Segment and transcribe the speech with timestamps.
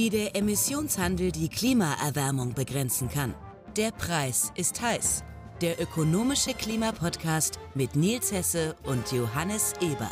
[0.00, 3.34] wie der Emissionshandel die Klimaerwärmung begrenzen kann.
[3.76, 5.24] Der Preis ist heiß.
[5.60, 10.10] Der ökonomische Klimapodcast mit Nils Hesse und Johannes Eber.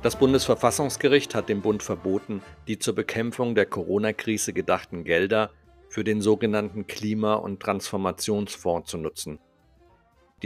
[0.00, 5.50] Das Bundesverfassungsgericht hat dem Bund verboten, die zur Bekämpfung der Corona-Krise gedachten Gelder
[5.90, 9.38] für den sogenannten Klima- und Transformationsfonds zu nutzen.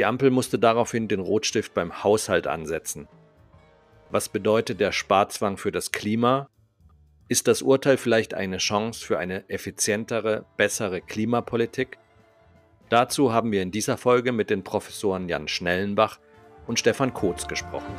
[0.01, 3.07] Die Ampel musste daraufhin den Rotstift beim Haushalt ansetzen.
[4.09, 6.49] Was bedeutet der Sparzwang für das Klima?
[7.29, 11.99] Ist das Urteil vielleicht eine Chance für eine effizientere, bessere Klimapolitik?
[12.89, 16.19] Dazu haben wir in dieser Folge mit den Professoren Jan Schnellenbach
[16.67, 17.95] und Stefan Kotz gesprochen.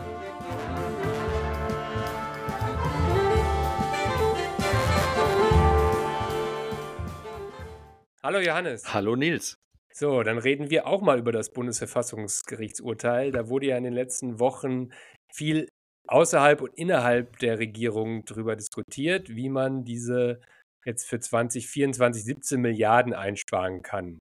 [8.23, 8.91] Hallo Johannes.
[8.91, 9.59] Hallo Nils.
[10.01, 13.31] So, dann reden wir auch mal über das Bundesverfassungsgerichtsurteil.
[13.31, 14.89] Da wurde ja in den letzten Wochen
[15.31, 15.67] viel
[16.07, 20.41] außerhalb und innerhalb der Regierung darüber diskutiert, wie man diese
[20.85, 24.17] jetzt für 2024 17 Milliarden einsparen kann.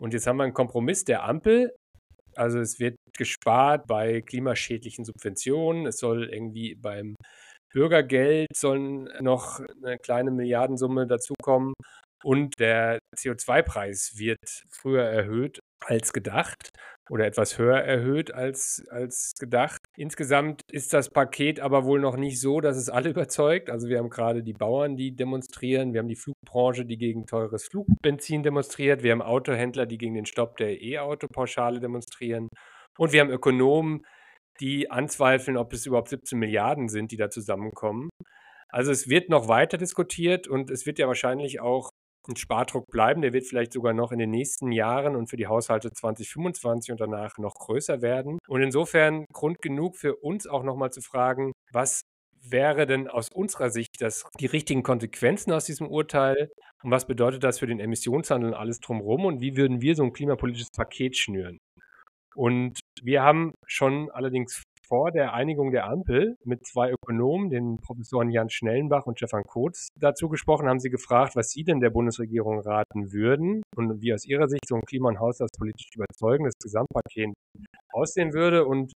[0.00, 1.76] Und jetzt haben wir einen Kompromiss der Ampel.
[2.34, 5.84] Also es wird gespart bei klimaschädlichen Subventionen.
[5.84, 7.16] Es soll irgendwie beim
[7.70, 11.74] Bürgergeld sollen noch eine kleine Milliardensumme dazukommen.
[12.24, 16.70] Und der CO2-Preis wird früher erhöht als gedacht
[17.10, 19.80] oder etwas höher erhöht als, als gedacht.
[19.96, 23.70] Insgesamt ist das Paket aber wohl noch nicht so, dass es alle überzeugt.
[23.70, 27.66] Also wir haben gerade die Bauern, die demonstrieren, wir haben die Flugbranche, die gegen teures
[27.66, 32.48] Flugbenzin demonstriert, wir haben Autohändler, die gegen den Stopp der E-Auto-Pauschale demonstrieren
[32.98, 34.04] und wir haben Ökonomen,
[34.60, 38.10] die anzweifeln, ob es überhaupt 17 Milliarden sind, die da zusammenkommen.
[38.70, 41.90] Also es wird noch weiter diskutiert und es wird ja wahrscheinlich auch
[42.28, 43.22] ein Spardruck bleiben.
[43.22, 47.00] Der wird vielleicht sogar noch in den nächsten Jahren und für die Haushalte 2025 und
[47.00, 48.38] danach noch größer werden.
[48.46, 52.02] Und insofern Grund genug für uns auch nochmal zu fragen, was
[52.40, 56.50] wäre denn aus unserer Sicht das, die richtigen Konsequenzen aus diesem Urteil
[56.82, 60.04] und was bedeutet das für den Emissionshandel und alles drumherum und wie würden wir so
[60.04, 61.58] ein klimapolitisches Paket schnüren?
[62.34, 68.30] Und wir haben schon allerdings vor der Einigung der Ampel mit zwei Ökonomen, den Professoren
[68.30, 72.60] Jan Schnellenbach und Stefan Kotz, dazu gesprochen, haben sie gefragt, was sie denn der Bundesregierung
[72.60, 77.34] raten würden und wie aus ihrer Sicht so ein Klima- und Haushaltspolitisch überzeugendes Gesamtpaket
[77.92, 78.64] aussehen würde.
[78.64, 78.92] Und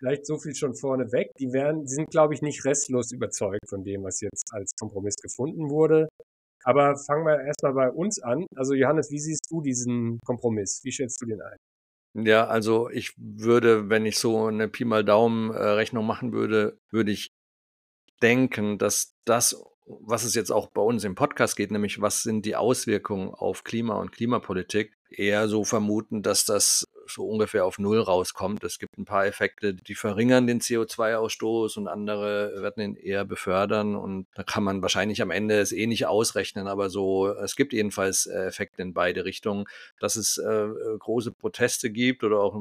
[0.00, 3.84] vielleicht so viel schon vorneweg, die wären, die sind, glaube ich, nicht restlos überzeugt von
[3.84, 6.08] dem, was jetzt als Kompromiss gefunden wurde.
[6.64, 8.44] Aber fangen wir erstmal bei uns an.
[8.56, 10.80] Also Johannes, wie siehst du diesen Kompromiss?
[10.82, 11.56] Wie schätzt du den ein?
[12.18, 15.58] Ja, also ich würde, wenn ich so eine Pi mal Daumen äh,
[16.02, 17.34] machen würde, würde ich
[18.22, 22.44] denken, dass das, was es jetzt auch bei uns im Podcast geht, nämlich was sind
[22.44, 28.00] die Auswirkungen auf Klima und Klimapolitik, eher so vermuten, dass das so ungefähr auf Null
[28.00, 28.64] rauskommt.
[28.64, 33.94] Es gibt ein paar Effekte, die verringern den CO2-Ausstoß und andere werden ihn eher befördern.
[33.94, 37.72] Und da kann man wahrscheinlich am Ende es eh nicht ausrechnen, aber so, es gibt
[37.72, 39.66] jedenfalls äh, Effekte in beide Richtungen.
[40.00, 40.68] Dass es äh,
[40.98, 42.60] große Proteste gibt oder auch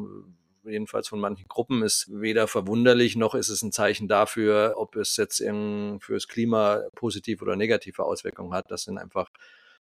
[0.66, 5.18] jedenfalls von manchen Gruppen, ist weder verwunderlich noch ist es ein Zeichen dafür, ob es
[5.18, 5.44] jetzt
[6.00, 8.72] fürs Klima positive oder negative Auswirkungen hat.
[8.72, 9.30] Das sind einfach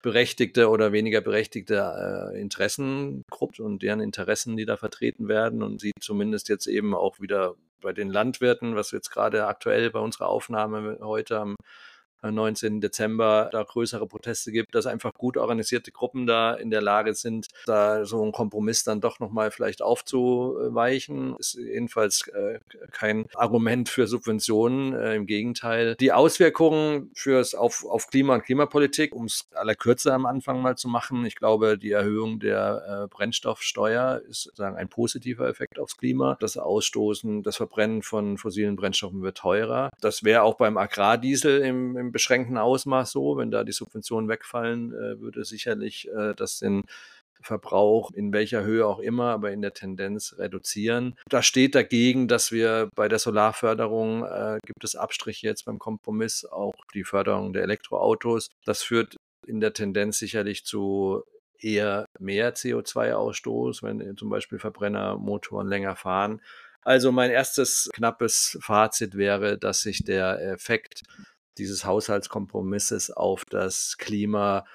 [0.02, 5.92] berechtigte oder weniger berechtigte äh, Interessengruppen und deren Interessen, die da vertreten werden und sie
[6.00, 11.00] zumindest jetzt eben auch wieder bei den Landwirten, was jetzt gerade aktuell bei unserer Aufnahme
[11.02, 11.56] heute am
[12.22, 12.82] 19.
[12.82, 17.48] Dezember da größere Proteste gibt, dass einfach gut organisierte Gruppen da in der Lage sind,
[17.66, 21.36] da so einen Kompromiss dann doch nochmal vielleicht aufzuweichen.
[21.38, 22.60] Ist jedenfalls äh,
[22.92, 25.96] kein Argument für Subventionen, äh, im Gegenteil.
[25.96, 30.78] Die Auswirkungen fürs auf, auf Klima und Klimapolitik, um es aller Kürze am Anfang mal
[30.78, 35.98] zu machen, ich glaube, die Erhöhung der äh, Brennstoffsteuer ist sozusagen ein positiver Effekt aufs
[35.98, 36.38] Klima.
[36.40, 39.90] Das Ausstoßen, das Verbrennen von fossilen Brennstoffen wird teurer.
[40.02, 43.38] Das wäre auch beim Agrardiesel im, im beschränkten Ausmaß so.
[43.38, 46.84] Wenn da die Subventionen wegfallen, äh, würde sicherlich äh, das den
[47.42, 51.16] Verbrauch in welcher Höhe auch immer, aber in der Tendenz reduzieren.
[51.30, 56.46] Da steht dagegen, dass wir bei der Solarförderung äh, gibt es Abstriche jetzt beim Kompromiss,
[56.46, 58.50] auch die Förderung der Elektroautos.
[58.66, 59.16] Das führt
[59.48, 61.24] in der Tendenz sicherlich zu
[61.58, 66.42] eher mehr CO2-Ausstoß, wenn zum Beispiel Verbrennermotoren länger fahren.
[66.82, 71.04] Also mein erstes knappes Fazit wäre, dass sich der Effekt
[71.60, 74.66] dieses Haushaltskompromisses auf das Klima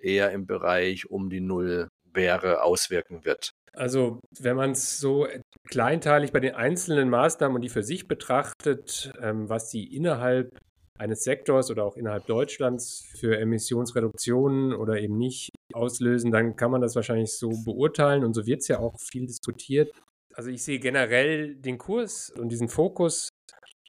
[0.00, 3.52] eher im Bereich um die Null wäre, auswirken wird.
[3.74, 5.26] Also wenn man es so
[5.70, 10.58] kleinteilig bei den einzelnen Maßnahmen und die für sich betrachtet, ähm, was die innerhalb
[10.98, 16.82] eines Sektors oder auch innerhalb Deutschlands für Emissionsreduktionen oder eben nicht auslösen, dann kann man
[16.82, 19.90] das wahrscheinlich so beurteilen und so wird es ja auch viel diskutiert.
[20.34, 23.30] Also ich sehe generell den Kurs und diesen Fokus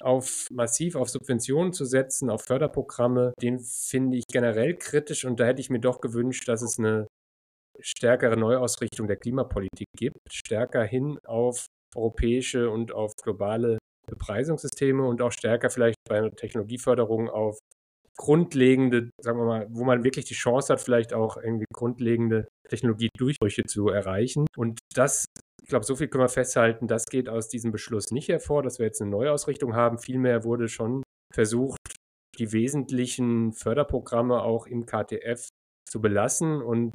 [0.04, 5.46] auf massiv auf Subventionen zu setzen, auf Förderprogramme, den finde ich generell kritisch und da
[5.46, 7.08] hätte ich mir doch gewünscht, dass es eine
[7.80, 11.66] stärkere Neuausrichtung der Klimapolitik gibt, stärker hin auf
[11.96, 13.78] europäische und auf globale
[14.10, 17.58] Bepreisungssysteme und auch stärker vielleicht bei der Technologieförderung auf
[18.18, 23.64] grundlegende, sagen wir mal, wo man wirklich die Chance hat, vielleicht auch irgendwie grundlegende Technologiedurchbrüche
[23.64, 24.46] zu erreichen.
[24.56, 25.26] Und das,
[25.64, 28.80] ich glaube, so viel können wir festhalten, das geht aus diesem Beschluss nicht hervor, dass
[28.80, 29.98] wir jetzt eine Neuausrichtung haben.
[29.98, 31.80] Vielmehr wurde schon versucht,
[32.38, 35.48] die wesentlichen Förderprogramme auch im KTF
[35.90, 36.62] zu belassen.
[36.62, 36.94] Und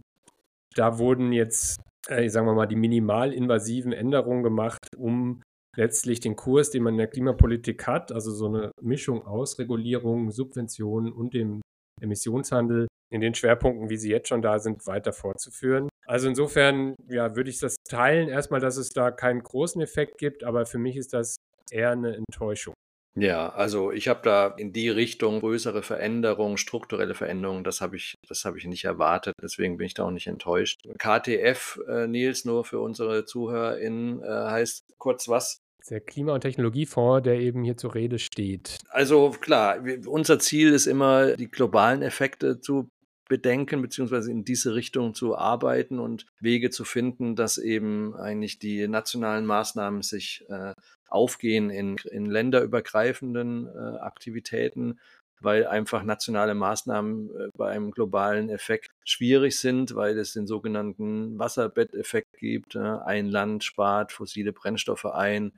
[0.75, 5.43] da wurden jetzt, äh, sagen wir mal, die minimalinvasiven Änderungen gemacht, um
[5.75, 10.31] letztlich den Kurs, den man in der Klimapolitik hat, also so eine Mischung aus Regulierung,
[10.31, 11.63] Subventionen und dem
[12.03, 15.89] Emissionshandel in den Schwerpunkten, wie sie jetzt schon da sind, weiter fortzuführen.
[16.07, 18.29] Also insofern, ja, würde ich das teilen.
[18.29, 21.37] Erstmal, dass es da keinen großen Effekt gibt, aber für mich ist das
[21.71, 22.75] eher eine Enttäuschung.
[23.15, 28.15] Ja, also ich habe da in die Richtung größere Veränderungen, strukturelle Veränderungen, das habe ich,
[28.29, 29.35] das habe ich nicht erwartet.
[29.43, 30.83] Deswegen bin ich da auch nicht enttäuscht.
[30.99, 35.59] KTF, äh, Nils, nur für unsere ZuhörerInnen, äh, heißt kurz was?
[35.91, 38.79] Der Klima- und Technologiefonds, der eben hier zur Rede steht.
[38.91, 42.89] Also klar, unser Ziel ist immer, die globalen Effekte zu
[43.29, 48.89] bedenken, beziehungsweise in diese Richtung zu arbeiten und Wege zu finden, dass eben eigentlich die
[48.89, 50.75] nationalen Maßnahmen sich äh,
[51.09, 54.99] aufgehen in, in länderübergreifenden äh, Aktivitäten,
[55.41, 61.39] weil einfach nationale Maßnahmen äh, bei einem globalen Effekt schwierig sind, weil es den sogenannten
[61.39, 62.77] Wasserbetteffekt gibt.
[62.77, 65.53] Ein Land spart fossile Brennstoffe ein,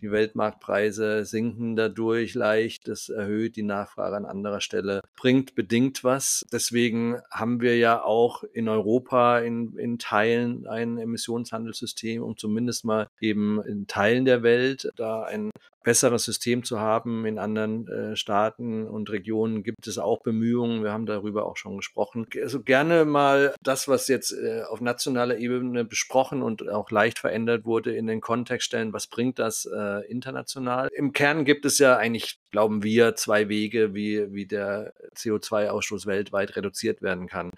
[0.00, 2.88] die Weltmarktpreise sinken dadurch leicht.
[2.88, 6.44] Das erhöht die Nachfrage an anderer Stelle, bringt bedingt was.
[6.52, 13.08] Deswegen haben wir ja auch in Europa in, in Teilen ein Emissionshandelssystem, um zumindest mal
[13.20, 15.50] eben in Teilen der Welt da ein
[15.82, 17.24] besseres System zu haben.
[17.26, 20.82] In anderen äh, Staaten und Regionen gibt es auch Bemühungen.
[20.82, 22.26] Wir haben darüber auch schon gesprochen.
[22.40, 27.64] Also gerne mal das, was jetzt äh, auf nationaler Ebene besprochen und auch leicht verändert
[27.64, 28.92] wurde, in den Kontext stellen.
[28.92, 30.88] Was bringt das äh, international?
[30.94, 36.56] Im Kern gibt es ja eigentlich, glauben wir, zwei Wege, wie, wie der CO2-Ausstoß weltweit
[36.56, 37.50] reduziert werden kann.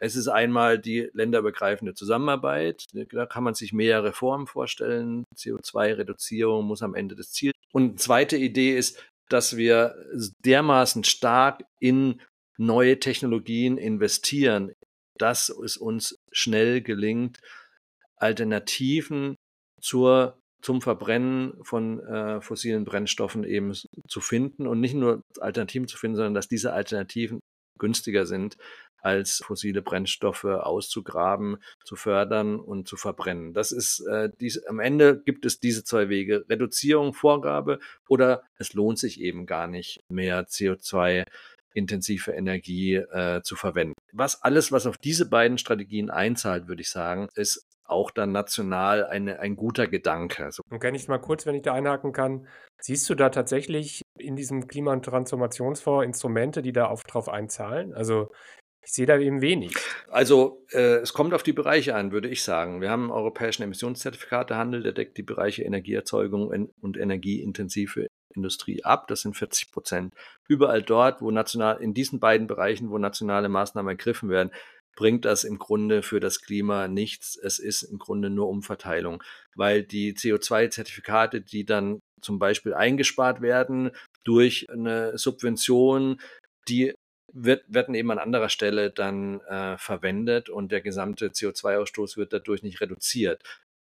[0.00, 2.86] Es ist einmal die länderübergreifende Zusammenarbeit.
[3.12, 5.24] Da kann man sich mehrere Formen vorstellen.
[5.36, 7.52] CO2-Reduzierung muss am Ende das Ziel.
[7.72, 9.94] Und eine zweite Idee ist, dass wir
[10.44, 12.20] dermaßen stark in
[12.56, 14.72] neue Technologien investieren,
[15.18, 17.38] dass es uns schnell gelingt,
[18.16, 19.36] Alternativen
[19.80, 23.72] zur, zum Verbrennen von äh, fossilen Brennstoffen eben
[24.08, 27.40] zu finden und nicht nur Alternativen zu finden, sondern dass diese Alternativen
[27.78, 28.56] günstiger sind
[29.02, 33.54] als fossile Brennstoffe auszugraben, zu fördern und zu verbrennen.
[33.54, 37.78] Das ist äh, dies, am Ende gibt es diese zwei Wege: Reduzierung, Vorgabe
[38.08, 41.24] oder es lohnt sich eben gar nicht mehr CO2
[41.72, 43.94] intensive Energie äh, zu verwenden.
[44.12, 49.04] Was alles, was auf diese beiden Strategien einzahlt, würde ich sagen, ist auch dann national
[49.06, 50.44] eine, ein guter Gedanke.
[50.44, 52.46] Also und kann ich mal kurz, wenn ich da einhaken kann,
[52.80, 57.94] siehst du da tatsächlich in diesem Klima- und Transformationsfonds Instrumente, die da auf, drauf einzahlen?
[57.94, 58.30] Also
[58.82, 59.74] ich sehe da eben wenig.
[60.08, 62.80] Also äh, es kommt auf die Bereiche an, würde ich sagen.
[62.80, 66.48] Wir haben einen europäischen Emissionszertifikatehandel, der deckt die Bereiche Energieerzeugung
[66.80, 69.06] und energieintensive Industrie ab.
[69.08, 70.14] Das sind 40 Prozent.
[70.48, 74.50] Überall dort, wo national, in diesen beiden Bereichen, wo nationale Maßnahmen ergriffen werden,
[74.96, 77.36] bringt das im Grunde für das Klima nichts.
[77.36, 79.22] Es ist im Grunde nur Umverteilung,
[79.54, 83.90] weil die CO2-Zertifikate, die dann zum Beispiel eingespart werden
[84.24, 86.20] durch eine Subvention,
[86.68, 86.94] die
[87.32, 92.62] wird, werden eben an anderer Stelle dann äh, verwendet und der gesamte CO2-Ausstoß wird dadurch
[92.62, 93.42] nicht reduziert.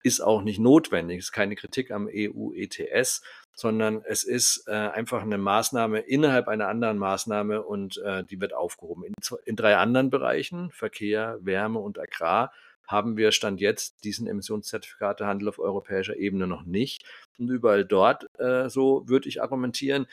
[0.03, 3.21] Ist auch nicht notwendig, ist keine Kritik am EU-ETS,
[3.53, 8.53] sondern es ist äh, einfach eine Maßnahme innerhalb einer anderen Maßnahme und äh, die wird
[8.53, 9.03] aufgehoben.
[9.03, 9.13] In,
[9.45, 12.51] in drei anderen Bereichen, Verkehr, Wärme und Agrar,
[12.87, 17.05] haben wir Stand jetzt diesen Emissionszertifikatehandel auf europäischer Ebene noch nicht.
[17.39, 20.07] Und überall dort, äh, so würde ich argumentieren,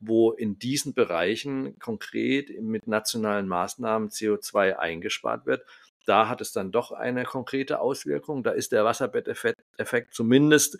[0.00, 5.64] wo in diesen Bereichen konkret mit nationalen Maßnahmen CO2 eingespart wird.
[6.06, 8.42] Da hat es dann doch eine konkrete Auswirkung.
[8.42, 10.78] Da ist der Wasserbetteffekt zumindest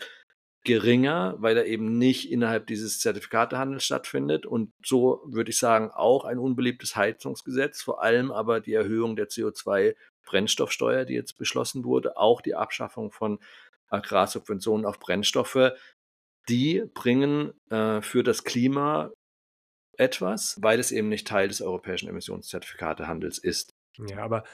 [0.65, 4.47] geringer, weil er eben nicht innerhalb dieses Zertifikatehandels stattfindet.
[4.47, 9.29] Und so würde ich sagen, auch ein unbeliebtes Heizungsgesetz, vor allem aber die Erhöhung der
[9.29, 13.41] CO2-Brennstoffsteuer, die jetzt beschlossen wurde, auch die Abschaffung von
[13.89, 15.73] Agrarsubventionen auf Brennstoffe,
[16.49, 19.11] die bringen äh, für das Klima
[19.99, 23.71] etwas, weil es eben nicht Teil des europäischen Emissionszertifikatehandels ist.
[23.99, 24.45] Ja, aber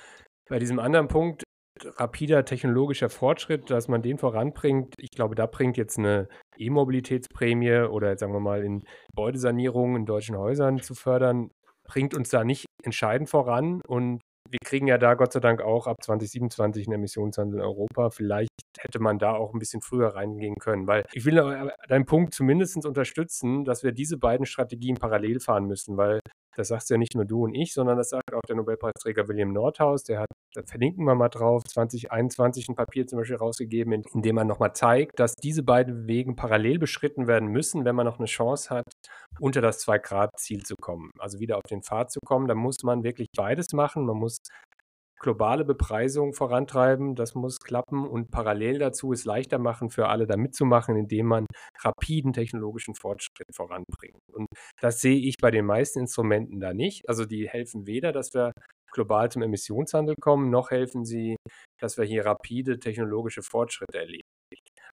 [0.48, 1.44] bei diesem anderen Punkt
[1.96, 4.94] rapider technologischer Fortschritt, dass man den voranbringt.
[4.98, 10.36] Ich glaube, da bringt jetzt eine E-Mobilitätsprämie oder sagen wir mal in Gebäudesanierungen in deutschen
[10.36, 11.50] Häusern zu fördern,
[11.84, 13.80] bringt uns da nicht entscheidend voran.
[13.86, 14.20] Und
[14.50, 18.10] wir kriegen ja da Gott sei Dank auch ab 2027 einen Emissionshandel in Europa.
[18.10, 22.34] Vielleicht hätte man da auch ein bisschen früher reingehen können, weil ich will deinen Punkt
[22.34, 26.20] zumindest unterstützen, dass wir diese beiden Strategien parallel fahren müssen, weil
[26.58, 29.52] das sagst ja nicht nur du und ich, sondern das sagt auch der Nobelpreisträger William
[29.52, 30.02] Nordhaus.
[30.02, 34.22] Der hat, da verlinken wir mal drauf, 2021 ein Papier zum Beispiel rausgegeben, in, in
[34.22, 38.18] dem man nochmal zeigt, dass diese beiden Wege parallel beschritten werden müssen, wenn man noch
[38.18, 38.84] eine Chance hat,
[39.38, 41.10] unter das 2-Grad-Ziel zu kommen.
[41.20, 42.48] Also wieder auf den Pfad zu kommen.
[42.48, 44.04] Da muss man wirklich beides machen.
[44.04, 44.38] Man muss
[45.18, 50.36] globale Bepreisung vorantreiben, das muss klappen und parallel dazu es leichter machen für alle da
[50.36, 51.46] mitzumachen, indem man
[51.82, 54.20] rapiden technologischen Fortschritt voranbringt.
[54.32, 54.46] Und
[54.80, 57.08] das sehe ich bei den meisten Instrumenten da nicht.
[57.08, 58.52] Also die helfen weder, dass wir
[58.92, 61.36] global zum Emissionshandel kommen, noch helfen sie,
[61.80, 64.27] dass wir hier rapide technologische Fortschritte erleben.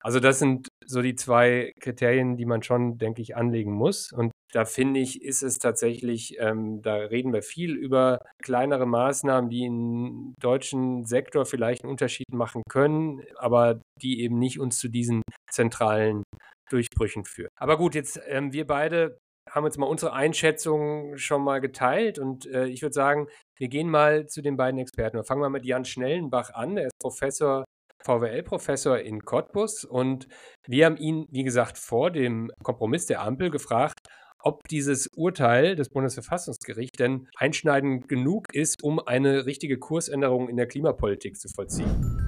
[0.01, 4.11] Also das sind so die zwei Kriterien, die man schon, denke ich, anlegen muss.
[4.11, 9.49] Und da finde ich, ist es tatsächlich, ähm, da reden wir viel über kleinere Maßnahmen,
[9.49, 14.87] die im deutschen Sektor vielleicht einen Unterschied machen können, aber die eben nicht uns zu
[14.87, 15.21] diesen
[15.51, 16.23] zentralen
[16.69, 17.49] Durchbrüchen führen.
[17.59, 19.17] Aber gut, jetzt ähm, wir beide
[19.49, 23.89] haben jetzt mal unsere Einschätzung schon mal geteilt und äh, ich würde sagen, wir gehen
[23.89, 25.17] mal zu den beiden Experten.
[25.17, 26.77] Wir fangen mal mit Jan Schnellenbach an.
[26.77, 27.63] Er ist Professor
[28.05, 30.27] VWL-Professor in Cottbus und
[30.67, 34.07] wir haben ihn, wie gesagt, vor dem Kompromiss der Ampel gefragt,
[34.39, 40.67] ob dieses Urteil des Bundesverfassungsgerichts denn einschneidend genug ist, um eine richtige Kursänderung in der
[40.67, 42.21] Klimapolitik zu vollziehen.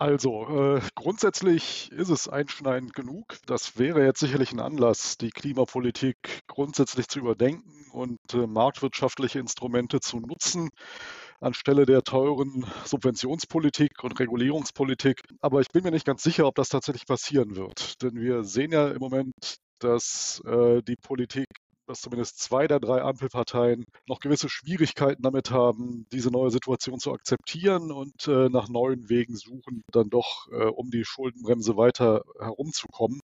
[0.00, 3.34] Also, äh, grundsätzlich ist es einschneidend genug.
[3.46, 6.16] Das wäre jetzt sicherlich ein Anlass, die Klimapolitik
[6.46, 10.70] grundsätzlich zu überdenken und äh, marktwirtschaftliche Instrumente zu nutzen
[11.40, 15.20] anstelle der teuren Subventionspolitik und Regulierungspolitik.
[15.40, 18.02] Aber ich bin mir nicht ganz sicher, ob das tatsächlich passieren wird.
[18.02, 21.46] Denn wir sehen ja im Moment, dass äh, die Politik
[21.88, 27.12] dass zumindest zwei der drei Ampelparteien noch gewisse Schwierigkeiten damit haben, diese neue Situation zu
[27.12, 33.20] akzeptieren und äh, nach neuen Wegen suchen, dann doch äh, um die Schuldenbremse weiter herumzukommen.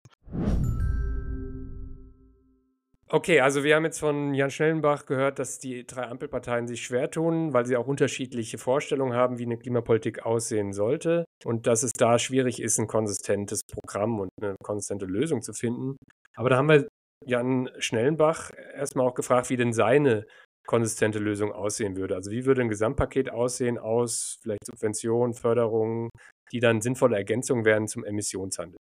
[3.09, 7.11] Okay, also wir haben jetzt von Jan Schnellenbach gehört, dass die drei Ampelparteien sich schwer
[7.11, 11.93] tun, weil sie auch unterschiedliche Vorstellungen haben, wie eine Klimapolitik aussehen sollte und dass es
[11.93, 15.97] da schwierig ist, ein konsistentes Programm und eine konsistente Lösung zu finden.
[16.35, 16.89] Aber da haben wir
[17.27, 20.27] Jan Schnellenbach erstmal auch gefragt, wie denn seine
[20.67, 22.15] konsistente Lösung aussehen würde.
[22.15, 26.09] Also wie würde ein Gesamtpaket aussehen aus vielleicht Subventionen, Förderungen,
[26.53, 28.79] die dann sinnvolle Ergänzungen werden zum Emissionshandel?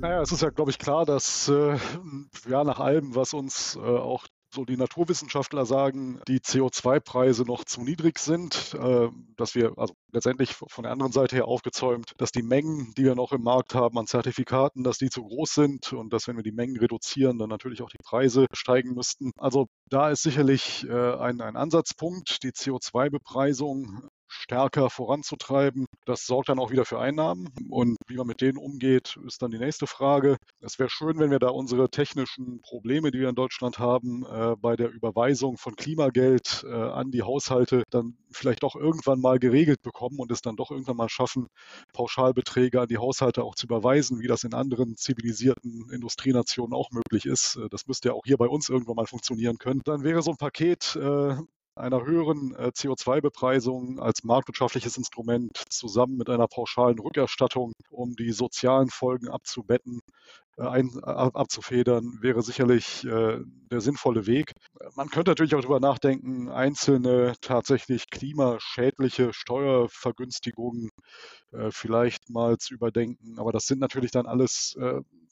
[0.00, 1.76] Naja, es ist ja, glaube ich, klar, dass äh,
[2.48, 7.82] ja nach allem, was uns äh, auch so die Naturwissenschaftler sagen, die CO2-Preise noch zu
[7.82, 12.42] niedrig sind, äh, dass wir also letztendlich von der anderen Seite her aufgezäumt, dass die
[12.42, 16.14] Mengen, die wir noch im Markt haben an Zertifikaten, dass die zu groß sind und
[16.14, 19.32] dass wenn wir die Mengen reduzieren, dann natürlich auch die Preise steigen müssten.
[19.36, 25.86] Also da ist sicherlich äh, ein, ein Ansatzpunkt, die CO2-Bepreisung stärker voranzutreiben.
[26.06, 27.48] Das sorgt dann auch wieder für Einnahmen.
[27.68, 30.36] Und wie man mit denen umgeht, ist dann die nächste Frage.
[30.60, 34.54] Es wäre schön, wenn wir da unsere technischen Probleme, die wir in Deutschland haben, äh,
[34.56, 39.82] bei der Überweisung von Klimageld äh, an die Haushalte dann vielleicht doch irgendwann mal geregelt
[39.82, 41.48] bekommen und es dann doch irgendwann mal schaffen,
[41.92, 47.26] Pauschalbeträge an die Haushalte auch zu überweisen, wie das in anderen zivilisierten Industrienationen auch möglich
[47.26, 47.56] ist.
[47.56, 49.82] Äh, das müsste ja auch hier bei uns irgendwann mal funktionieren können.
[49.84, 51.34] Dann wäre so ein Paket äh,
[51.74, 58.90] einer höheren äh, CO2-Bepreisung als marktwirtschaftliches Instrument zusammen mit einer pauschalen Rückerstattung, um die sozialen
[58.90, 60.00] Folgen abzubetten,
[60.56, 63.38] äh, ein, abzufedern, wäre sicherlich äh,
[63.70, 64.52] der sinnvolle Weg.
[64.94, 70.90] Man könnte natürlich auch darüber nachdenken, einzelne tatsächlich klimaschädliche Steuervergünstigungen
[71.70, 73.38] vielleicht mal zu überdenken.
[73.38, 74.76] Aber das sind natürlich dann alles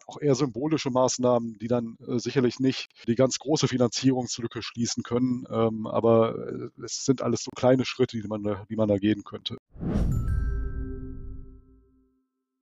[0.08, 5.46] auch eher symbolische Maßnahmen, die dann äh, sicherlich nicht die ganz große Finanzierungslücke schließen können.
[5.50, 8.96] Ähm, aber äh, es sind alles so kleine Schritte, die man da, die man da
[8.96, 9.58] gehen könnte.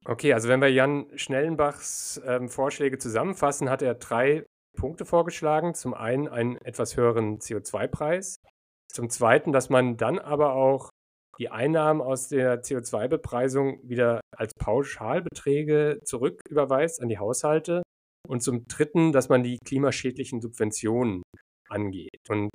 [0.05, 4.45] Okay, also wenn wir Jan Schnellenbachs ähm, Vorschläge zusammenfassen, hat er drei
[4.77, 5.75] Punkte vorgeschlagen.
[5.75, 8.41] Zum einen einen etwas höheren CO2-Preis.
[8.89, 10.91] Zum zweiten, dass man dann aber auch
[11.39, 17.83] die Einnahmen aus der CO2-Bepreisung wieder als Pauschalbeträge zurücküberweist an die Haushalte.
[18.27, 21.23] Und zum Dritten, dass man die klimaschädlichen Subventionen
[21.69, 22.19] angeht.
[22.29, 22.51] Und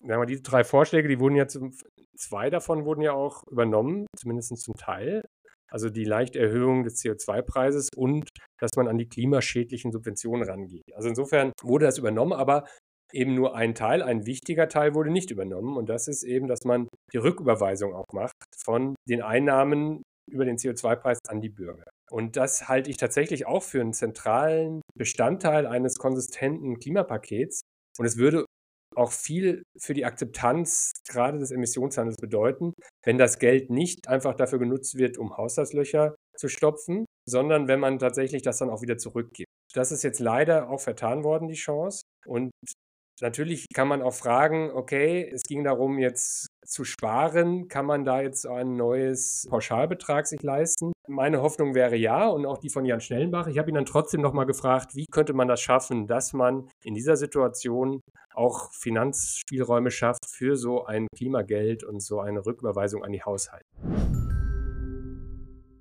[0.00, 1.72] sagen wir, diese drei Vorschläge, die wurden ja zum,
[2.16, 5.22] zwei davon wurden ja auch übernommen, zumindest zum Teil.
[5.68, 8.28] Also die leichte Erhöhung des CO2-Preises und
[8.58, 10.84] dass man an die klimaschädlichen Subventionen rangeht.
[10.94, 12.66] Also insofern wurde das übernommen, aber
[13.12, 15.76] eben nur ein Teil, ein wichtiger Teil wurde nicht übernommen.
[15.76, 20.56] Und das ist eben, dass man die Rücküberweisung auch macht von den Einnahmen über den
[20.56, 21.84] CO2-Preis an die Bürger.
[22.10, 27.60] Und das halte ich tatsächlich auch für einen zentralen Bestandteil eines konsistenten Klimapakets.
[27.98, 28.44] Und es würde
[28.94, 32.72] auch viel für die Akzeptanz gerade des Emissionshandels bedeuten,
[33.04, 37.98] wenn das Geld nicht einfach dafür genutzt wird, um Haushaltslöcher zu stopfen, sondern wenn man
[37.98, 39.48] tatsächlich das dann auch wieder zurückgibt.
[39.74, 42.02] Das ist jetzt leider auch vertan worden, die Chance.
[42.24, 42.50] Und
[43.22, 47.68] Natürlich kann man auch fragen, okay, es ging darum, jetzt zu sparen.
[47.68, 50.92] Kann man da jetzt ein neues Pauschalbetrag sich leisten?
[51.08, 53.46] Meine Hoffnung wäre ja und auch die von Jan Schnellenbach.
[53.46, 56.94] Ich habe ihn dann trotzdem nochmal gefragt, wie könnte man das schaffen, dass man in
[56.94, 58.00] dieser Situation
[58.34, 63.64] auch Finanzspielräume schafft für so ein Klimageld und so eine Rücküberweisung an die Haushalte.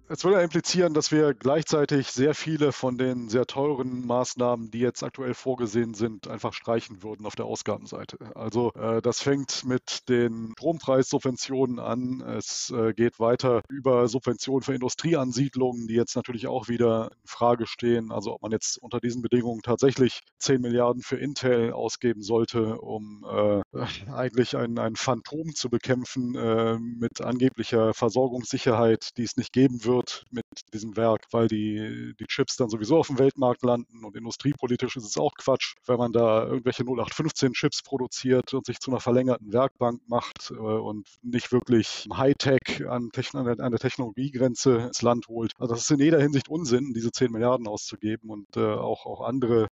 [0.08, 5.02] Es würde implizieren, dass wir gleichzeitig sehr viele von den sehr teuren Maßnahmen, die jetzt
[5.02, 8.20] aktuell vorgesehen sind, einfach streichen würden auf der Ausgabenseite.
[8.36, 12.22] Also äh, das fängt mit den Strompreissubventionen an.
[12.22, 17.66] Es äh, geht weiter über Subventionen für Industrieansiedlungen, die jetzt natürlich auch wieder in Frage
[17.66, 18.12] stehen.
[18.12, 23.26] Also ob man jetzt unter diesen Bedingungen tatsächlich 10 Milliarden für Intel ausgeben sollte, um
[23.28, 23.64] äh,
[24.12, 29.95] eigentlich ein, ein Phantom zu bekämpfen äh, mit angeblicher Versorgungssicherheit, die es nicht geben wird
[29.96, 34.16] wird mit diesem Werk, weil die, die Chips dann sowieso auf dem Weltmarkt landen und
[34.16, 38.92] industriepolitisch ist es auch Quatsch, wenn man da irgendwelche 0815 Chips produziert und sich zu
[38.92, 45.02] einer verlängerten Werkbank macht äh, und nicht wirklich Hightech an, Techn an der Technologiegrenze ins
[45.02, 45.52] Land holt.
[45.58, 49.22] Also das ist in jeder Hinsicht Unsinn, diese 10 Milliarden auszugeben und äh, auch, auch
[49.22, 49.68] andere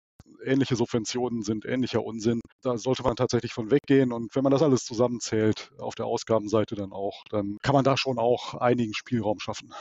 [0.46, 2.42] ähnliche Subventionen sind ähnlicher Unsinn.
[2.62, 4.12] Da sollte man tatsächlich von weggehen.
[4.12, 7.98] Und wenn man das alles zusammenzählt, auf der Ausgabenseite dann auch, dann kann man da
[7.98, 9.74] schon auch einigen Spielraum schaffen.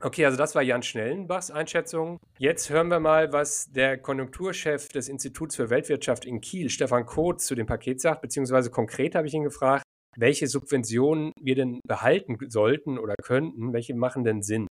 [0.00, 2.20] Okay, also das war Jan Schnellenbachs Einschätzung.
[2.38, 7.46] Jetzt hören wir mal, was der Konjunkturchef des Instituts für Weltwirtschaft in Kiel, Stefan Kotz,
[7.46, 9.82] zu dem Paket sagt, beziehungsweise konkret habe ich ihn gefragt,
[10.16, 14.68] welche Subventionen wir denn behalten sollten oder könnten, welche machen denn Sinn?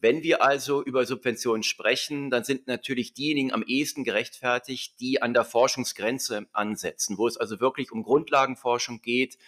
[0.00, 5.32] Wenn wir also über Subventionen sprechen, dann sind natürlich diejenigen am ehesten gerechtfertigt, die an
[5.34, 9.38] der Forschungsgrenze ansetzen, wo es also wirklich um Grundlagenforschung geht,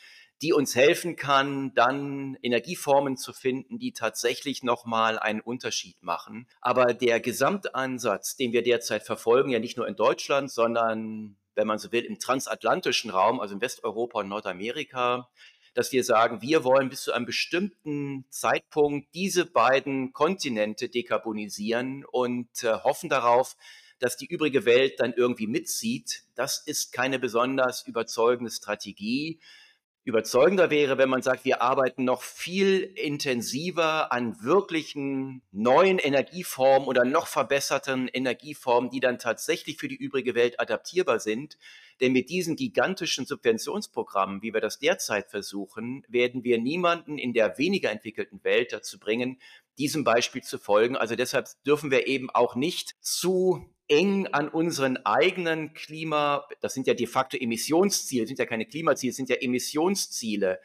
[0.42, 6.46] die uns helfen kann, dann Energieformen zu finden, die tatsächlich nochmal einen Unterschied machen.
[6.60, 11.78] Aber der Gesamtansatz, den wir derzeit verfolgen, ja nicht nur in Deutschland, sondern, wenn man
[11.78, 15.30] so will, im transatlantischen Raum, also in Westeuropa und Nordamerika,
[15.72, 22.48] dass wir sagen, wir wollen bis zu einem bestimmten Zeitpunkt diese beiden Kontinente dekarbonisieren und
[22.62, 23.56] äh, hoffen darauf,
[23.98, 26.24] dass die übrige Welt dann irgendwie mitzieht.
[26.34, 29.40] Das ist keine besonders überzeugende Strategie
[30.06, 37.04] überzeugender wäre, wenn man sagt, wir arbeiten noch viel intensiver an wirklichen neuen Energieformen oder
[37.04, 41.58] noch verbesserten Energieformen, die dann tatsächlich für die übrige Welt adaptierbar sind.
[42.00, 47.58] Denn mit diesen gigantischen Subventionsprogrammen, wie wir das derzeit versuchen, werden wir niemanden in der
[47.58, 49.40] weniger entwickelten Welt dazu bringen,
[49.76, 50.96] diesem Beispiel zu folgen.
[50.96, 56.86] Also deshalb dürfen wir eben auch nicht zu eng an unseren eigenen Klima, das sind
[56.86, 60.60] ja de facto Emissionsziele, sind ja keine Klimaziele, sind ja Emissionsziele.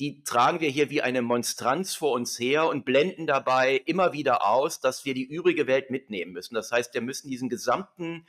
[0.00, 4.46] Die tragen wir hier wie eine Monstranz vor uns her und blenden dabei immer wieder
[4.46, 6.54] aus, dass wir die übrige Welt mitnehmen müssen.
[6.54, 8.26] Das heißt, wir müssen diesen gesamten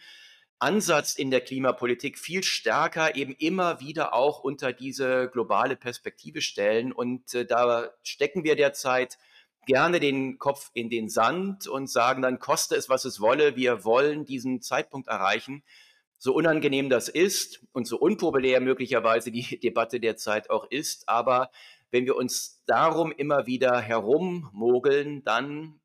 [0.60, 6.92] Ansatz in der Klimapolitik viel stärker eben immer wieder auch unter diese globale Perspektive stellen.
[6.94, 9.18] Und äh, da stecken wir derzeit
[9.66, 13.84] gerne den Kopf in den Sand und sagen dann, koste es, was es wolle, wir
[13.86, 15.64] wollen diesen Zeitpunkt erreichen.
[16.18, 21.50] So unangenehm das ist und so unpopulär möglicherweise die Debatte derzeit auch ist, aber
[21.92, 25.80] wenn wir uns darum immer wieder herummogeln, dann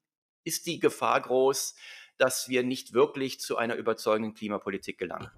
[0.45, 1.75] ist die Gefahr groß,
[2.17, 5.31] dass wir nicht wirklich zu einer überzeugenden Klimapolitik gelangen.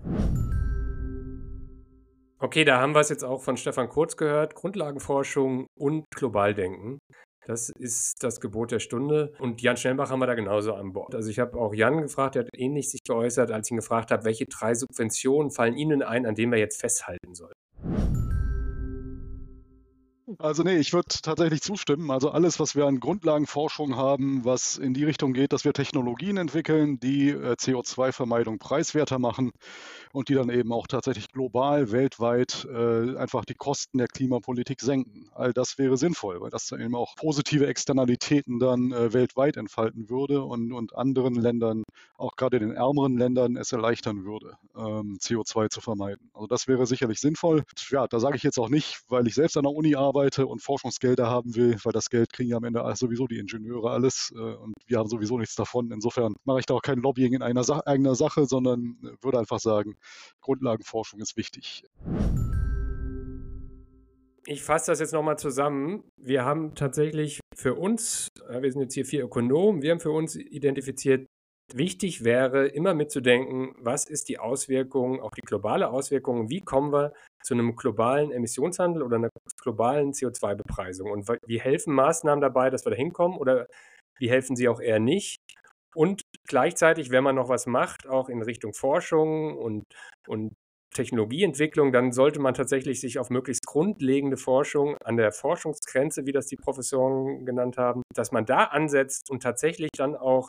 [2.38, 4.54] Okay, da haben wir es jetzt auch von Stefan Kurz gehört.
[4.54, 6.98] Grundlagenforschung und Globaldenken.
[7.46, 9.32] Das ist das Gebot der Stunde.
[9.38, 11.14] Und Jan Schnellbach haben wir da genauso an Bord.
[11.14, 14.10] Also ich habe auch Jan gefragt, der hat ähnlich sich geäußert, als ich ihn gefragt
[14.10, 18.19] habe, welche drei Subventionen fallen Ihnen ein, an denen wir jetzt festhalten sollen.
[20.38, 22.10] Also nee, ich würde tatsächlich zustimmen.
[22.10, 26.36] Also alles, was wir an Grundlagenforschung haben, was in die Richtung geht, dass wir Technologien
[26.36, 29.50] entwickeln, die äh, CO2-Vermeidung preiswerter machen
[30.12, 35.28] und die dann eben auch tatsächlich global, weltweit äh, einfach die Kosten der Klimapolitik senken.
[35.34, 40.10] All das wäre sinnvoll, weil das dann eben auch positive Externalitäten dann äh, weltweit entfalten
[40.10, 41.82] würde und, und anderen Ländern,
[42.16, 46.30] auch gerade den ärmeren Ländern, es erleichtern würde, ähm, CO2 zu vermeiden.
[46.34, 47.64] Also das wäre sicherlich sinnvoll.
[47.90, 50.46] Ja, da sage ich jetzt auch nicht, weil ich selbst an der Uni arbeite, arbeite
[50.46, 54.32] und Forschungsgelder haben will, weil das Geld kriegen ja am Ende sowieso die Ingenieure alles
[54.36, 55.90] äh, und wir haben sowieso nichts davon.
[55.90, 59.38] Insofern mache ich da auch kein Lobbying in einer Sa eigener Sache, sondern äh, würde
[59.38, 59.96] einfach sagen,
[60.42, 61.84] Grundlagenforschung ist wichtig.
[64.46, 66.04] Ich fasse das jetzt nochmal zusammen.
[66.16, 70.36] Wir haben tatsächlich für uns, wir sind jetzt hier vier Ökonomen, wir haben für uns
[70.36, 71.26] identifiziert,
[71.76, 77.12] wichtig wäre, immer mitzudenken, was ist die Auswirkung, auch die globale Auswirkung, wie kommen wir
[77.42, 79.30] zu einem globalen Emissionshandel oder einer
[79.62, 83.66] globalen CO2-Bepreisung und wie helfen Maßnahmen dabei, dass wir da hinkommen oder
[84.18, 85.40] wie helfen sie auch eher nicht?
[85.94, 89.84] Und gleichzeitig, wenn man noch was macht, auch in Richtung Forschung und,
[90.28, 90.54] und
[90.94, 96.46] Technologieentwicklung, dann sollte man tatsächlich sich auf möglichst grundlegende Forschung an der Forschungsgrenze, wie das
[96.46, 100.48] die Professoren genannt haben, dass man da ansetzt und tatsächlich dann auch,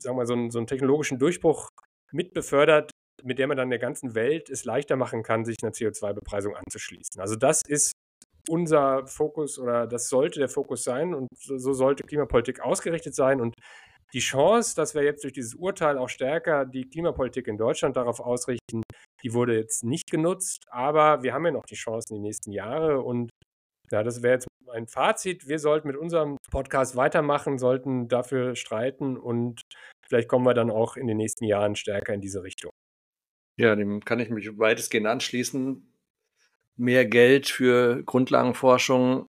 [0.00, 1.68] sagen wir, so einen, so einen technologischen Durchbruch
[2.12, 2.90] mit befördert,
[3.22, 7.20] mit der man dann der ganzen Welt es leichter machen kann, sich einer CO2-Bepreisung anzuschließen.
[7.20, 7.92] Also das ist
[8.48, 13.54] unser Fokus oder das sollte der Fokus sein und so sollte Klimapolitik ausgerichtet sein und
[14.12, 18.20] die Chance, dass wir jetzt durch dieses Urteil auch stärker die Klimapolitik in Deutschland darauf
[18.20, 18.82] ausrichten,
[19.22, 22.52] die wurde jetzt nicht genutzt, aber wir haben ja noch die Chance in die nächsten
[22.52, 23.30] Jahre und
[23.90, 25.48] ja, das wäre jetzt ein Fazit.
[25.48, 29.62] Wir sollten mit unserem Podcast weitermachen, sollten dafür streiten und
[30.06, 32.70] vielleicht kommen wir dann auch in den nächsten Jahren stärker in diese Richtung.
[33.56, 35.90] Ja, dem kann ich mich weitestgehend anschließen.
[36.76, 39.26] Mehr Geld für Grundlagenforschung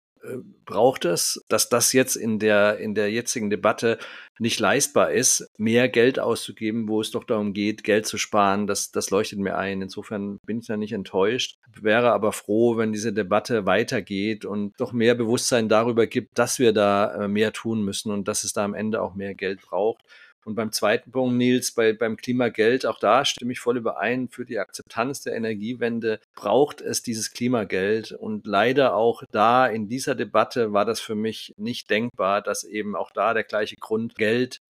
[0.65, 3.97] braucht es, dass das jetzt in der, in der jetzigen Debatte
[4.39, 8.91] nicht leistbar ist, mehr Geld auszugeben, wo es doch darum geht, Geld zu sparen, das,
[8.91, 9.81] das leuchtet mir ein.
[9.81, 14.93] Insofern bin ich da nicht enttäuscht, wäre aber froh, wenn diese Debatte weitergeht und doch
[14.93, 18.63] mehr Bewusstsein darüber gibt, dass wir da äh, mehr tun müssen und dass es da
[18.63, 20.03] am Ende auch mehr Geld braucht.
[20.45, 24.27] Und beim zweiten Punkt, Nils, bei, beim Klimageld, auch da stimme ich voll überein.
[24.29, 28.11] Für die Akzeptanz der Energiewende braucht es dieses Klimageld.
[28.11, 32.95] Und leider auch da in dieser Debatte war das für mich nicht denkbar, dass eben
[32.95, 34.61] auch da der gleiche Grund Geld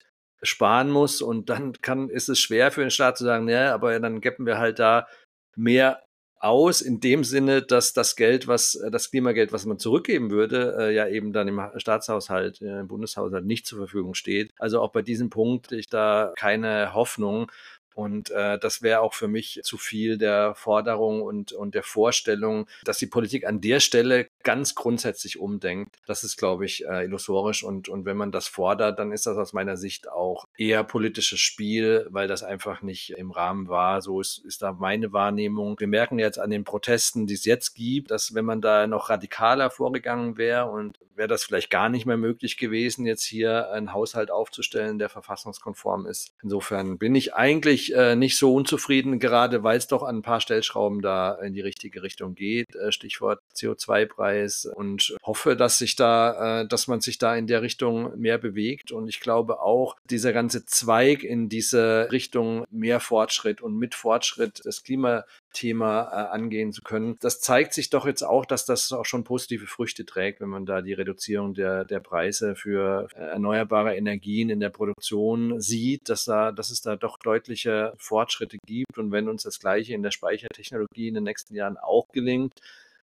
[0.42, 1.22] sparen muss.
[1.22, 4.46] Und dann kann, ist es schwer für den Staat zu sagen, ja, aber dann geben
[4.46, 5.08] wir halt da
[5.56, 6.02] mehr
[6.44, 10.76] aus, in dem Sinne, dass das Geld, was äh, das Klimageld, was man zurückgeben würde,
[10.78, 14.52] äh, ja eben dann im Staatshaushalt, äh, im Bundeshaushalt nicht zur Verfügung steht.
[14.58, 17.50] Also auch bei diesem Punkt ich da keine Hoffnung.
[17.94, 22.66] Und äh, das wäre auch für mich zu viel der Forderung und, und der Vorstellung,
[22.84, 25.96] dass die Politik an der Stelle ganz grundsätzlich umdenkt.
[26.06, 27.64] Das ist, glaube ich, äh, illusorisch.
[27.64, 31.40] Und, und wenn man das fordert, dann ist das aus meiner Sicht auch eher politisches
[31.40, 34.02] Spiel, weil das einfach nicht im Rahmen war.
[34.02, 35.76] So ist, ist da meine Wahrnehmung.
[35.78, 39.10] Wir merken jetzt an den Protesten, die es jetzt gibt, dass wenn man da noch
[39.10, 43.92] radikaler vorgegangen wäre und wäre das vielleicht gar nicht mehr möglich gewesen, jetzt hier einen
[43.92, 46.34] Haushalt aufzustellen, der verfassungskonform ist.
[46.42, 50.40] Insofern bin ich eigentlich äh, nicht so unzufrieden, gerade weil es doch an ein paar
[50.40, 52.74] Stellschrauben da in die richtige Richtung geht.
[52.74, 54.33] Äh, Stichwort CO2-Preis
[54.66, 58.92] und hoffe, dass sich da, äh, dass man sich da in der Richtung mehr bewegt.
[58.92, 64.64] Und ich glaube auch, dieser ganze Zweig in diese Richtung mehr Fortschritt und mit Fortschritt
[64.64, 67.16] des Klima Thema äh, angehen zu können.
[67.20, 70.66] Das zeigt sich doch jetzt auch, dass das auch schon positive Früchte trägt, wenn man
[70.66, 76.26] da die Reduzierung der, der Preise für äh, erneuerbare Energien in der Produktion sieht, dass,
[76.26, 78.98] da, dass es da doch deutliche Fortschritte gibt.
[78.98, 82.54] Und wenn uns das Gleiche in der Speichertechnologie in den nächsten Jahren auch gelingt,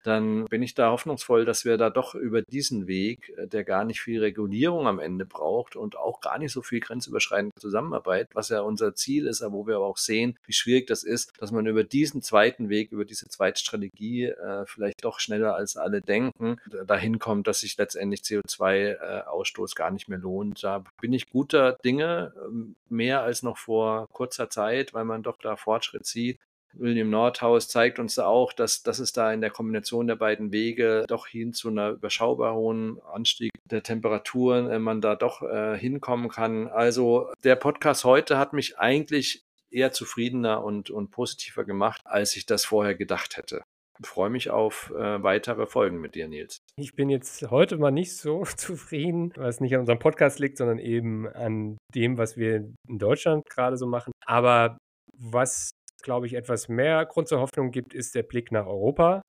[0.07, 3.83] dann bin ich da hoffnungsvoll, dass wir da doch über diesen Weg, äh, der gar
[3.83, 8.49] nicht viel Regulierung am Ende braucht und auch gar nicht so viel grenzüberschreitende Zusammenarbeit, was
[8.49, 11.51] ja unser Ziel ist, aber wo wir aber auch sehen, wie schwierig das ist, dass
[11.51, 16.01] man über diesen zweiten Weg, über diese zweite Strategie äh, vielleicht doch schneller als alle
[16.01, 20.63] denken, dahin kommt, dass sich letztendlich CO2-Ausstoß äh, gar nicht mehr lohnt.
[20.63, 25.37] Da bin ich guter Dinge, ähm, mehr als noch vor kurzer Zeit, weil man doch
[25.37, 26.39] da Fortschritt sieht.
[26.73, 31.05] William Nordhaus zeigt uns auch, dass, dass es da in der Kombination der beiden Wege
[31.07, 36.29] doch hin zu einer überschaubar hohen Anstieg der Temperaturen äh, man da doch äh, hinkommen
[36.29, 36.67] kann.
[36.67, 42.45] Also der Podcast heute hat mich eigentlich eher zufriedener und, und positiver gemacht, als ich
[42.45, 43.63] das vorher gedacht hätte.
[43.99, 46.59] Ich freue mich auf äh, weitere Folgen mit dir, Nils.
[46.77, 50.79] Ich bin jetzt heute mal nicht so zufrieden, was nicht an unserem Podcast liegt, sondern
[50.79, 54.11] eben an dem, was wir in Deutschland gerade so machen.
[54.25, 54.77] Aber
[55.17, 55.71] was
[56.07, 59.21] glaube ich, etwas mehr Grund zur Hoffnung gibt, ist der Blick nach Europa.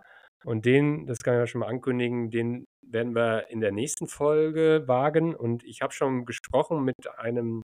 [0.44, 4.06] Und den, das kann ich ja schon mal ankündigen, den werden wir in der nächsten
[4.06, 5.34] Folge wagen.
[5.34, 7.62] Und ich habe schon gesprochen mit einem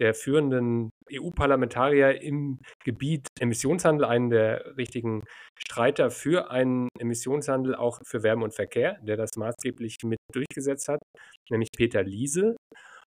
[0.00, 5.22] der führenden EU-Parlamentarier im Gebiet Emissionshandel, einen der richtigen
[5.56, 11.00] Streiter für einen Emissionshandel auch für Wärme und Verkehr, der das maßgeblich mit durchgesetzt hat,
[11.48, 12.56] nämlich Peter Liese.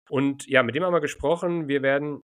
[0.10, 1.68] Und ja, mit dem haben wir gesprochen.
[1.68, 2.22] Wir werden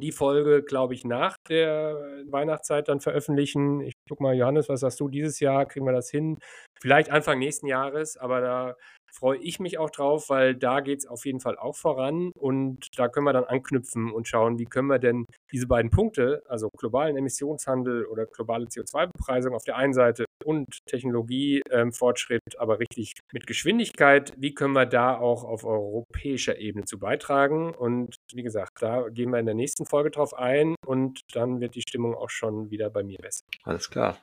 [0.00, 1.94] die Folge, glaube ich, nach der
[2.28, 3.80] Weihnachtszeit dann veröffentlichen.
[3.80, 5.66] Ich guck mal, Johannes, was sagst du dieses Jahr?
[5.66, 6.38] Kriegen wir das hin?
[6.80, 8.76] Vielleicht Anfang nächsten Jahres, aber da
[9.12, 12.86] freue ich mich auch drauf, weil da geht es auf jeden Fall auch voran und
[12.96, 16.68] da können wir dann anknüpfen und schauen, wie können wir denn diese beiden Punkte, also
[16.76, 23.46] globalen Emissionshandel oder globale CO2-Bepreisung auf der einen Seite und Technologiefortschritt, ähm, aber richtig mit
[23.46, 27.74] Geschwindigkeit, wie können wir da auch auf europäischer Ebene zu beitragen?
[27.74, 31.74] Und wie gesagt, da gehen wir in der nächsten Folge drauf ein und dann wird
[31.74, 33.44] die Stimmung auch schon wieder bei mir besser.
[33.64, 34.18] Alles klar.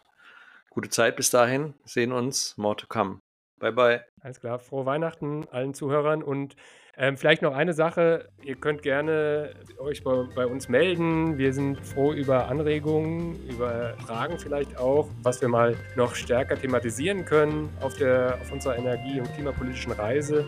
[0.69, 1.73] Gute Zeit bis dahin.
[1.85, 2.55] Sehen uns.
[2.57, 3.19] More to come.
[3.59, 4.01] Bye, bye.
[4.21, 4.59] Alles klar.
[4.59, 6.55] Frohe Weihnachten allen Zuhörern und
[6.99, 8.29] ähm, vielleicht noch eine Sache.
[8.43, 11.37] Ihr könnt gerne euch bei, bei, uns melden.
[11.37, 17.23] Wir sind froh über Anregungen, über Fragen vielleicht auch, was wir mal noch stärker thematisieren
[17.25, 20.45] können auf, der, auf unserer energie- und klimapolitischen Reise.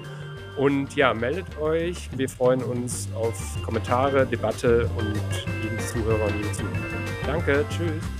[0.57, 2.09] Und ja, meldet euch.
[2.17, 5.21] Wir freuen uns auf Kommentare, Debatte und
[5.63, 6.75] jeden Zuhörer und jeden Zuhörer.
[7.27, 7.63] Danke.
[7.69, 8.18] Tschüss.